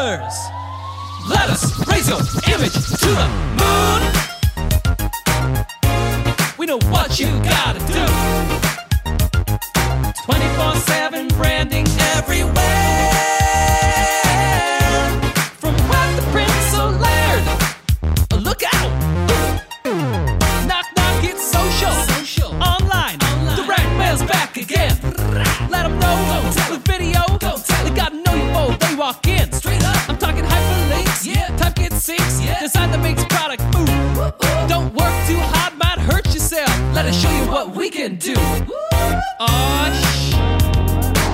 Viewers, 0.00 0.48
let 1.28 1.50
us 1.50 1.86
raise 1.86 2.08
your 2.08 2.20
image 2.54 2.72
to 2.72 3.10
the 3.20 3.28
moon. 3.60 4.02
We 6.56 6.64
know 6.64 6.78
what 6.88 7.20
you 7.20 7.26
gotta 7.44 7.80
do. 7.80 8.06
24 10.24 10.76
7 10.76 11.28
branding 11.28 11.86
everywhere. 12.16 12.79
Can 38.00 38.16
do. 38.16 38.32
Aw, 39.40 39.92
shh. 39.92 40.32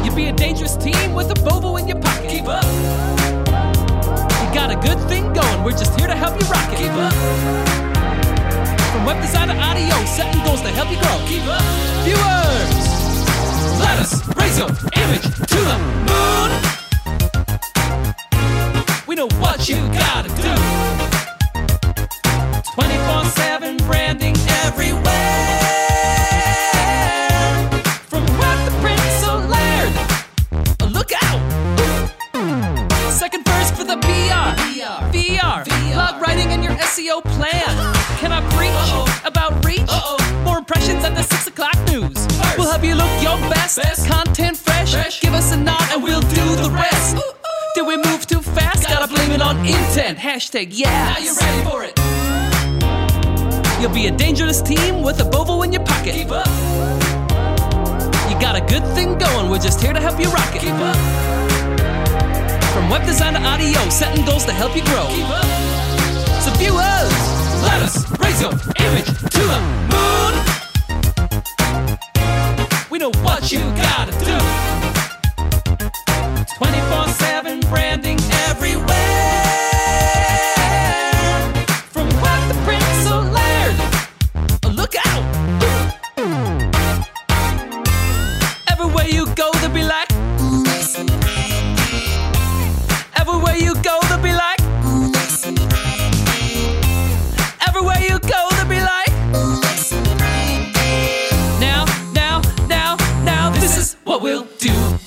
You'd 0.04 0.16
be 0.16 0.26
a 0.26 0.32
dangerous 0.32 0.76
team 0.76 1.14
with 1.14 1.28
Abovo 1.28 1.78
in 1.78 1.86
your 1.86 2.00
pocket. 2.00 2.28
Keep 2.28 2.48
up. 2.48 2.64
You 4.42 4.48
got 4.52 4.72
a 4.72 4.78
good 4.82 4.98
thing 5.06 5.32
going. 5.32 5.62
We're 5.62 5.78
just 5.78 5.96
here 5.96 6.08
to 6.08 6.16
help 6.16 6.34
you 6.34 6.46
rock 6.48 6.66
it. 6.72 6.78
Keep 6.78 6.90
up. 6.90 7.12
From 8.90 9.04
web 9.04 9.22
design 9.22 9.46
to 9.46 9.56
audio, 9.56 9.94
setting 10.06 10.42
goals 10.42 10.60
to 10.62 10.70
help 10.70 10.90
you 10.90 10.98
grow. 10.98 11.16
Keep 11.28 11.46
up. 11.46 11.62
Viewers, 12.02 12.95
PR. 34.56 35.10
VR. 35.12 35.64
Blog 35.94 36.20
writing 36.20 36.48
and 36.48 36.62
your 36.62 36.74
SEO 36.74 37.22
plan. 37.24 37.72
Can 38.18 38.32
I 38.32 38.40
preach 38.56 39.24
about 39.24 39.64
reach? 39.64 39.90
More 40.44 40.58
impressions 40.58 41.04
at 41.04 41.14
the 41.14 41.22
6 41.22 41.46
o'clock 41.46 41.76
news. 41.88 42.26
We'll 42.56 42.70
have 42.70 42.84
you 42.84 42.94
look 42.94 43.10
your 43.22 43.38
best. 43.50 43.78
Content 44.06 44.56
fresh. 44.56 45.20
Give 45.20 45.34
us 45.34 45.52
a 45.52 45.56
nod 45.56 45.82
and 45.92 46.02
we'll 46.02 46.20
do 46.20 46.56
the 46.56 46.70
rest. 46.70 47.16
Did 47.74 47.86
we 47.86 47.96
move 47.96 48.26
too 48.26 48.40
fast? 48.40 48.84
Gotta 48.88 49.12
blame 49.12 49.32
it 49.32 49.42
on 49.42 49.58
intent. 49.58 50.18
Hashtag 50.18 50.68
yes. 50.70 50.88
Now 50.88 51.24
you're 51.24 51.34
ready 51.34 51.62
for 51.68 51.84
it. 51.84 51.98
You'll 53.80 53.92
be 53.92 54.06
a 54.06 54.16
dangerous 54.16 54.62
team 54.62 55.02
with 55.02 55.18
Abovo 55.18 55.64
in 55.64 55.72
your 55.72 55.84
pocket. 55.84 56.14
Keep 56.14 56.30
up. 56.30 56.46
You 58.30 58.40
got 58.40 58.56
a 58.56 58.64
good 58.66 58.84
thing 58.94 59.18
going. 59.18 59.50
We're 59.50 59.58
just 59.58 59.80
here 59.82 59.92
to 59.92 60.00
help 60.00 60.18
you 60.20 60.30
rock 60.30 60.54
it. 60.54 60.62
Keep 60.62 60.74
up. 60.74 61.95
Web 62.96 63.06
design 63.06 63.34
to 63.34 63.42
audio, 63.42 63.78
setting 63.90 64.24
goals 64.24 64.46
to 64.46 64.52
help 64.52 64.74
you 64.74 64.82
grow. 64.84 65.06
So 66.40 66.50
viewers, 66.52 67.12
let 67.62 67.82
us 67.82 68.08
raise 68.18 68.40
your 68.40 68.52
image 68.52 69.04
to 69.04 69.38
the 69.38 69.75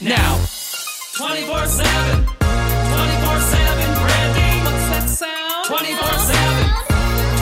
now. 0.01 0.39
24 1.17 1.67
7. 1.67 2.23
24 2.23 2.39
7 2.39 3.91
branding. 3.99 4.63
What's 4.63 4.87
that 4.89 5.09
sound? 5.09 5.67
24 5.67 5.99
7. 6.07 6.89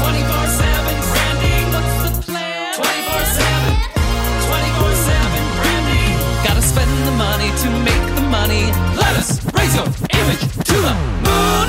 24 0.02 0.48
7 0.58 0.98
branding. 1.14 1.66
What's 1.74 2.02
the 2.02 2.14
plan? 2.26 2.74
24 2.74 3.26
7. 3.38 3.78
24 4.50 4.90
7 5.06 5.38
branding. 5.58 6.14
Gotta 6.46 6.64
spend 6.66 6.90
the 7.06 7.14
money 7.14 7.50
to 7.62 7.70
make 7.86 8.06
the 8.16 8.26
money. 8.26 8.66
Let 8.98 9.14
us 9.22 9.38
raise 9.54 9.76
your 9.78 9.86
image 10.18 10.42
to 10.66 10.78
the 10.82 10.96
moon. 11.26 11.68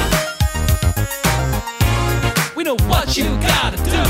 We 2.57 2.65
know 2.65 2.77
what 2.89 3.17
you 3.17 3.29
gotta 3.45 3.77
do. 3.85 4.03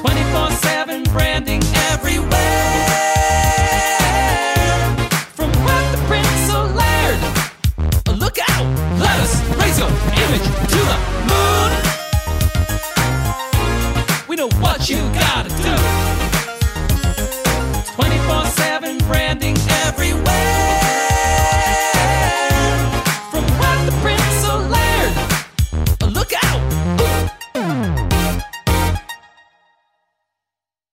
24 0.00 0.50
7 0.50 1.04
branding 1.14 1.62
everywhere. 1.92 2.85